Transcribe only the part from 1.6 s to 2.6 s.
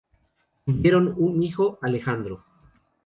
Alejandro.